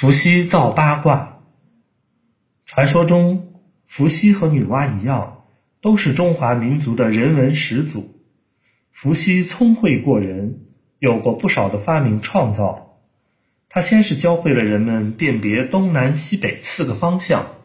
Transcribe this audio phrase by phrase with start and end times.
[0.00, 1.40] 伏羲造八卦。
[2.64, 3.54] 传说中，
[3.84, 5.42] 伏羲和女娲一样，
[5.80, 8.14] 都是中华民族的人文始祖。
[8.92, 10.60] 伏羲聪慧过人，
[11.00, 13.00] 有过不少的发明创造。
[13.68, 17.56] 他先是教会了人们辨别东南西北四个方向，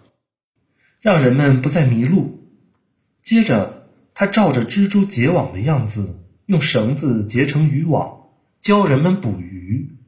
[1.01, 2.49] 让人们不再迷路。
[3.21, 8.23] 接着，他照着蜘蛛结网的样子，用绳子结成渔网，
[8.59, 9.99] 教人们捕鱼。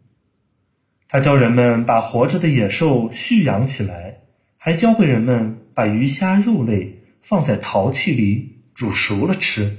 [1.16, 4.18] 他教人们把活着的野兽蓄养起来，
[4.58, 9.78] 还教会人们把鱼虾肉类放在陶器里煮熟了吃。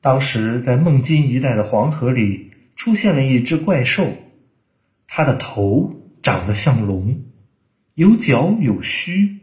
[0.00, 4.12] 当时在孟津一带的黄河里出现了一只怪兽，
[5.06, 7.22] 它的头长得像龙，
[7.94, 9.38] 有角有须，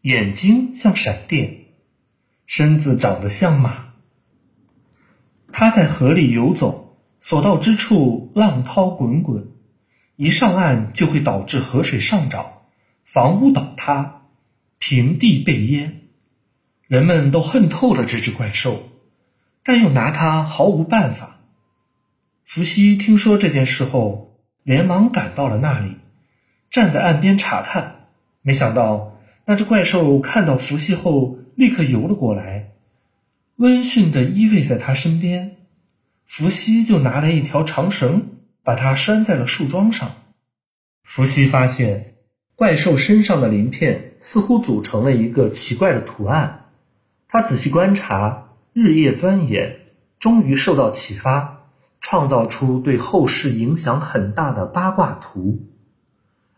[0.00, 1.58] 眼睛像闪电，
[2.44, 3.92] 身子长得像马。
[5.52, 9.51] 它在河里游走，所到之处浪涛滚滚。
[10.22, 12.60] 一上岸就会导致河水上涨，
[13.04, 14.22] 房屋倒塌，
[14.78, 16.02] 平地被淹，
[16.86, 18.88] 人们都恨透了这只怪兽，
[19.64, 21.40] 但又拿它毫无办法。
[22.44, 25.96] 伏羲听说这件事后，连忙赶到了那里，
[26.70, 28.06] 站在岸边查看。
[28.42, 32.70] 没想到那只怪兽看到伏羲后，立刻游了过来，
[33.56, 35.56] 温驯地依偎在他身边。
[36.26, 38.28] 伏羲就拿来一条长绳。
[38.64, 40.12] 把它拴在了树桩上。
[41.02, 42.14] 伏羲发现
[42.54, 46.70] 怪兽身上的鳞片似乎组成了一个奇怪的图案。
[47.28, 49.78] 他仔细观察，日夜钻研，
[50.18, 51.66] 终于受到启发，
[51.98, 55.66] 创造出对后世影响很大的八卦图。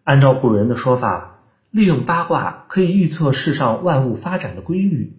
[0.03, 1.39] 按照古人的说法，
[1.71, 5.17] 利用八卦可以预测世上万物发展的规律。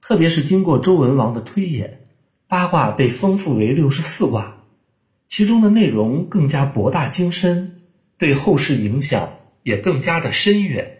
[0.00, 2.06] 特别是经过周文王的推演，
[2.48, 4.57] 八卦被丰富为六十四卦。
[5.28, 7.82] 其中的内容更加博大精深，
[8.16, 10.97] 对后世影响也更加的深远。